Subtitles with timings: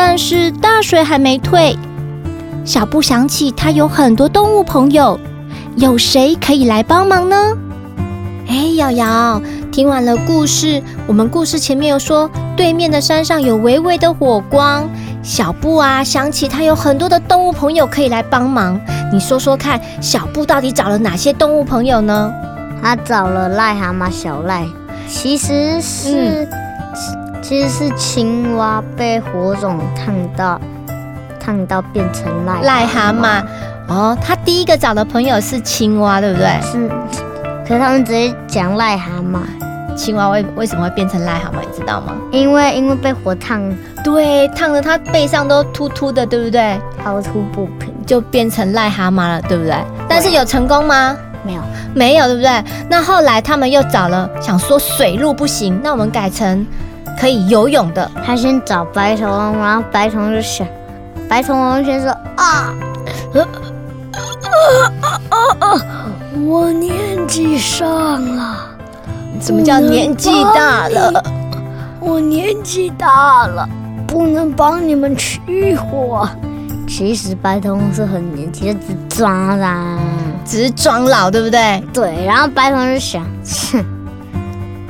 [0.00, 1.76] 但是大水还没退，
[2.64, 5.18] 小布想起他有很多动物朋友，
[5.74, 7.36] 有谁可以来帮忙呢？
[8.46, 9.42] 哎，瑶瑶，
[9.72, 14.88] 听完了故事，我们故事前面有说对面的山上有微微的火光，
[15.20, 18.80] 小布啊想起他有很多的动物朋友可以来帮忙，
[19.12, 22.32] 你说说看，小布到底找了哪些动物朋友呢？
[22.80, 24.64] 他找了癞蛤蟆小赖，
[25.08, 26.46] 其实是。
[26.48, 26.67] 嗯
[27.48, 30.60] 其实是青蛙被火种烫到，
[31.40, 33.42] 烫到变成癞癞蛤蟆。
[33.88, 36.46] 哦，他第一个找的朋友是青蛙，对不对？
[36.60, 36.86] 是。
[37.66, 39.38] 可是他们直接讲癞蛤蟆。
[39.96, 41.62] 青蛙为为什么会变成癞蛤蟆？
[41.62, 42.12] 你知道吗？
[42.30, 43.62] 因为因为被火烫，
[44.04, 46.78] 对，烫的他背上都秃秃的，对不对？
[47.06, 49.72] 凹凸不平，就变成癞蛤蟆了，对不对？
[49.72, 49.84] 对。
[50.06, 51.16] 但是有成功吗？
[51.42, 51.62] 没有，
[51.94, 52.62] 没有，对不对？
[52.90, 56.66] 那后来他们又找了，想说水路不行，那我们改成。
[57.18, 60.66] 可以游泳的，他先找白头翁，然后白头翁就想，
[61.28, 62.72] 白头翁先说啊，
[63.34, 63.46] 呃
[64.12, 64.92] 呃
[65.30, 65.80] 呃呃呃，
[66.46, 68.68] 我年纪上了，
[69.40, 71.22] 什么叫年纪大了？
[72.00, 73.68] 我年纪大了，
[74.06, 76.28] 不能帮你们取火。
[76.86, 79.98] 其实白头翁是很年轻的，只装啦，
[80.44, 81.82] 只是装老，对不对？
[81.92, 83.22] 对，然后白头翁就想，
[83.72, 83.97] 哼。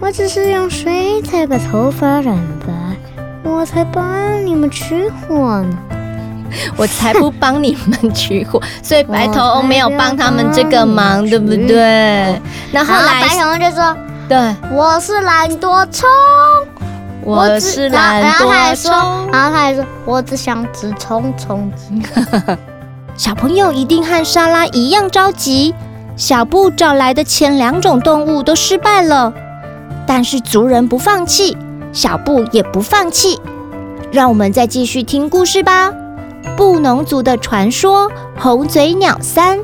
[0.00, 2.72] 我只是用水彩把头发染白，
[3.48, 5.78] 我才帮你们取火呢。
[6.76, 12.40] 我才不帮你们取火， 所以白头翁没有帮他们这个忙，对不对？
[12.72, 13.96] 然后来白头翁就说
[14.28, 16.08] ：“对，我是懒惰虫，
[17.22, 18.90] 我是懒惰虫。”然后他还说
[19.32, 21.92] ：“然后他还说，我只想吃虫虫子。
[23.14, 25.72] ”小朋友一定和莎拉一样着急。
[26.16, 29.32] 小布找来的前两种动物都失败了。
[30.12, 31.56] 但是族人不放弃，
[31.92, 33.40] 小布也不放弃。
[34.10, 35.92] 让我们再继续听故事吧，
[36.56, 39.60] 《布农族的传说》红嘴鸟三。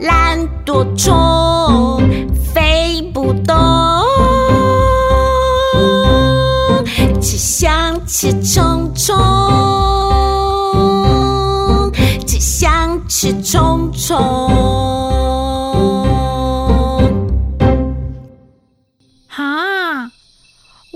[0.00, 1.99] 懒惰虫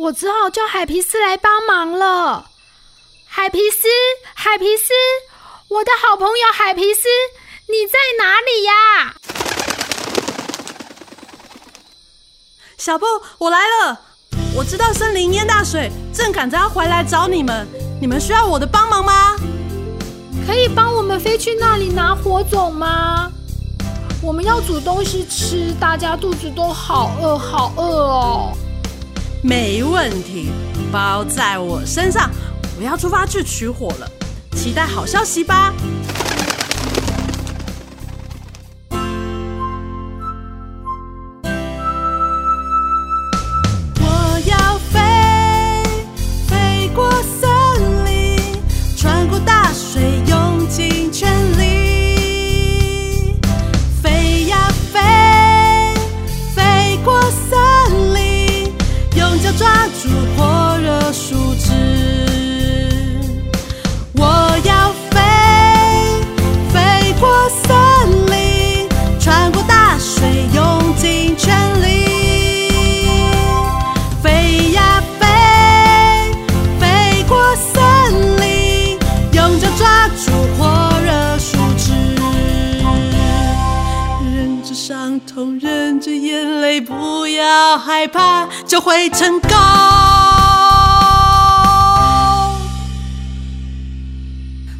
[0.04, 2.50] 我只好叫海皮斯来帮忙了。
[3.24, 3.88] 海皮斯，
[4.34, 4.92] 海皮斯，
[5.68, 7.08] 我的好朋友海皮斯，
[7.68, 9.14] 你在哪里呀？
[12.76, 13.06] 小布，
[13.38, 13.98] 我来了。
[14.54, 17.66] 我知道森林淹大水，正赶着要回来找你们。
[17.98, 19.36] 你们需要我的帮忙吗？
[20.46, 23.32] 可以帮我们飞去那里拿火种吗？
[24.22, 28.52] 我们要煮东西吃，大家肚子都好饿，好饿哦。
[29.44, 30.48] 没问题，
[30.90, 32.30] 包在我身上。
[32.78, 34.10] 我要出发去取火了，
[34.56, 35.74] 期待好消息吧。
[88.74, 89.50] 就会成功。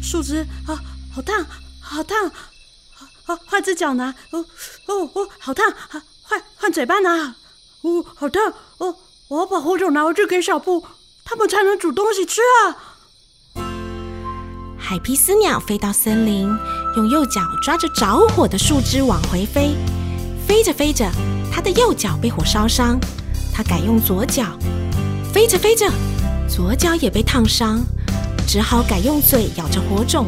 [0.03, 0.75] 树枝啊，
[1.15, 1.45] 好烫，
[1.79, 2.27] 好烫！
[2.27, 4.13] 啊，换只脚拿。
[4.31, 4.45] 哦
[4.87, 5.73] 哦哦，好烫！
[6.23, 7.35] 换换嘴巴拿。
[7.83, 8.43] 哦，好烫！
[8.79, 8.97] 哦，
[9.29, 10.85] 我要把火种拿回去给小布，
[11.23, 12.75] 他们才能煮东西吃啊。
[14.77, 16.49] 海皮斯鸟飞到森林，
[16.97, 19.73] 用右脚抓着着火的树枝往回飞，
[20.45, 21.09] 飞着飞着。
[21.49, 22.99] 它的右脚被火烧伤，
[23.55, 24.43] 他改用左脚，
[25.33, 25.89] 飞着飞着，
[26.45, 27.79] 左脚也被烫伤，
[28.45, 30.25] 只好改用嘴咬着火种。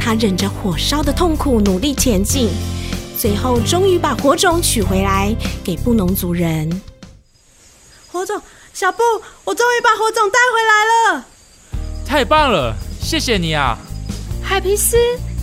[0.00, 2.48] 他忍着火烧的痛苦，努力前进，
[3.18, 6.80] 最后终于把火种取回来给布农族人。
[8.10, 8.40] 火种，
[8.72, 9.02] 小布，
[9.44, 11.26] 我终于把火种带回来了！
[12.06, 13.76] 太棒了，谢谢你啊！
[14.42, 14.96] 海皮斯，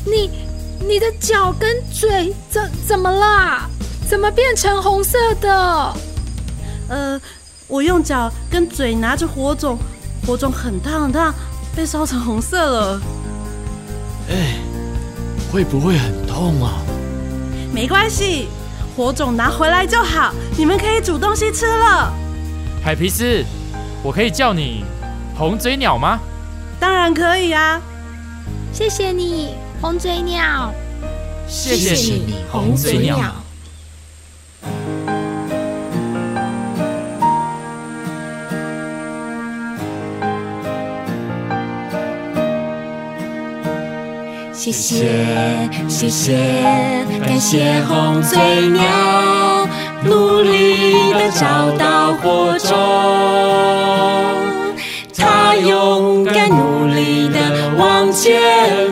[0.03, 0.31] 你
[0.79, 3.69] 你的脚跟嘴怎怎么了？
[4.09, 5.95] 怎么变成红色的？
[6.87, 7.19] 呃，
[7.67, 9.77] 我用脚跟嘴拿着火种，
[10.25, 11.33] 火种很烫很烫，
[11.75, 13.01] 被烧成红色了。
[14.29, 14.59] 哎，
[15.51, 16.81] 会不会很痛啊？
[17.73, 18.47] 没关系，
[18.95, 20.33] 火种拿回来就好。
[20.57, 22.13] 你们可以煮东西吃了。
[22.83, 23.43] 海皮斯，
[24.01, 24.85] 我可以叫你
[25.37, 26.19] 红嘴鸟吗？
[26.79, 27.81] 当然可以啊。
[28.71, 30.73] 谢谢你，红嘴鸟。
[31.47, 33.33] 谢谢你，红嘴鸟。
[44.57, 46.37] 谢谢，谢谢，
[47.27, 49.67] 感谢红嘴鸟，
[50.05, 52.73] 努力的找到火种，
[55.15, 58.84] 它勇敢努力的往前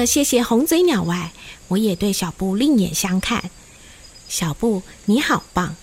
[0.00, 1.30] 了谢谢红嘴鸟外，
[1.68, 3.42] 我也对小布另眼相看。
[4.28, 5.76] 小布，你好棒！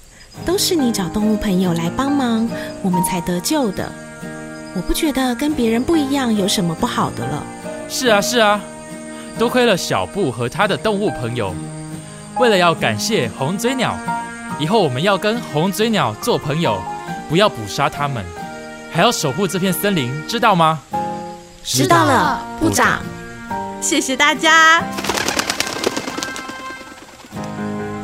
[0.43, 2.49] 都是你找动物朋友来帮忙，
[2.81, 3.91] 我们才得救的。
[4.73, 7.45] 我不觉得跟别人不一样有什么不好的了。
[7.87, 8.59] 是啊，是啊，
[9.37, 11.53] 多亏了小布和他的动物朋友。
[12.39, 13.95] 为了要感谢红嘴鸟，
[14.59, 16.81] 以后我们要跟红嘴鸟做朋友，
[17.29, 18.25] 不要捕杀它们，
[18.91, 20.81] 还要守护这片森林，知道吗？
[21.63, 23.03] 知道了，部长。
[23.81, 24.83] 谢谢大家。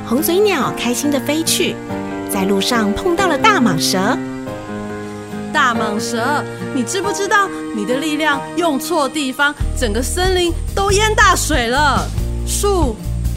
[0.08, 1.76] 红嘴鸟开心的飞去，
[2.32, 4.18] 在路上碰到了大蟒蛇。
[5.52, 6.44] 大蟒蛇，
[6.74, 12.08] 你知不知道你的力量用错地方，整个森林都淹大水了，
[12.48, 12.96] 树、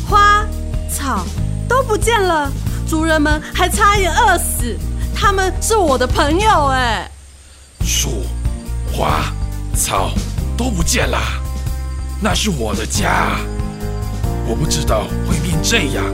[0.09, 0.45] 花、
[0.91, 1.25] 草
[1.69, 2.51] 都不见了，
[2.87, 4.77] 族人们还差一点饿死。
[5.15, 7.11] 他们是我的朋友哎。
[7.85, 8.25] 树、
[8.93, 9.33] 花、
[9.75, 10.11] 草
[10.57, 11.19] 都不见了。
[12.19, 13.39] 那是我的家，
[14.49, 16.05] 我不知道会变这样。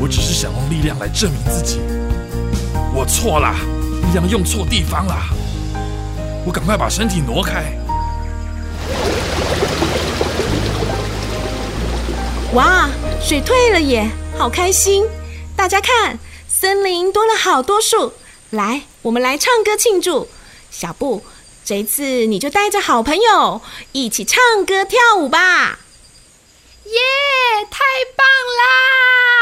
[0.00, 1.78] 我只是想用力量来证明自己，
[2.94, 3.54] 我错了，
[4.02, 5.14] 力量用错地方了。
[6.46, 7.64] 我赶快把身体挪开。
[12.54, 12.88] 哇，
[13.20, 14.08] 水退了耶，
[14.38, 15.04] 好开心！
[15.54, 18.14] 大家看，森林多了好多树，
[18.50, 20.28] 来，我们来唱歌庆祝。
[20.70, 21.22] 小布。
[21.64, 25.78] 这次你就带着好朋友一起唱歌跳舞吧！
[26.84, 27.00] 耶，
[27.70, 27.78] 太
[28.14, 28.26] 棒
[28.58, 29.33] 啦！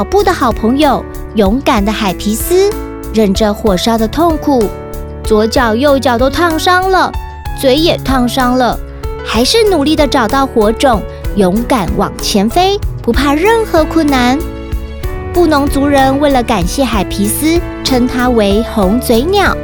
[0.00, 1.04] 跑步的好朋友，
[1.34, 2.70] 勇敢的海皮斯，
[3.12, 4.64] 忍着火烧的痛苦，
[5.22, 7.12] 左脚右脚都烫伤了，
[7.60, 8.78] 嘴也烫伤了，
[9.26, 11.02] 还是努力的找到火种，
[11.36, 14.38] 勇敢往前飞，不怕任何困难。
[15.34, 19.54] 布农族人为了感谢海皮斯，称他为红嘴鸟，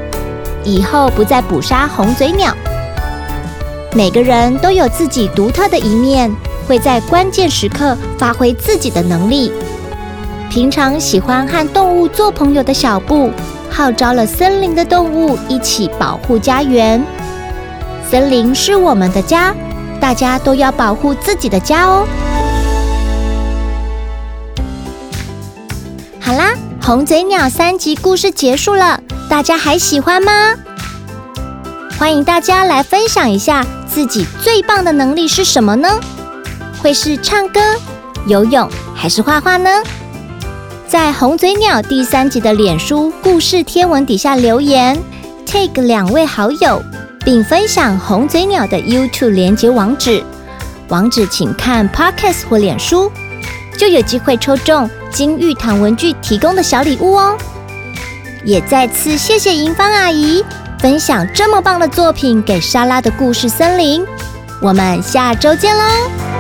[0.64, 2.54] 以后不再捕杀红嘴鸟。
[3.94, 6.30] 每个人都有自己独特的一面，
[6.68, 9.50] 会在关键时刻发挥自己的能力。
[10.56, 13.30] 平常喜欢和动物做朋友的小布，
[13.70, 17.04] 号召了森林的动物一起保护家园。
[18.10, 19.54] 森林是我们的家，
[20.00, 22.08] 大家都要保护自己的家哦。
[26.18, 28.98] 好啦，红嘴鸟三集故事结束了，
[29.28, 30.54] 大家还喜欢吗？
[31.98, 36.00] 欢迎大家来分享一下自己最棒的能力是什么呢？
[36.82, 37.60] 会是唱歌、
[38.26, 39.68] 游泳还是画画呢？
[40.88, 44.96] 在红嘴鸟第三集的脸书故事贴文底下留言
[45.44, 46.80] ，take 两位好友，
[47.24, 50.22] 并分享红嘴鸟的 YouTube 连结网址，
[50.88, 53.10] 网址请看 Podcast 或脸书，
[53.76, 57.36] 就有机会抽中金玉堂文具提供的小礼物哦。
[58.44, 60.44] 也再次谢谢银芳阿姨
[60.78, 64.04] 分享这么棒的作品给莎拉的故事森林，
[64.62, 66.35] 我们下周见喽。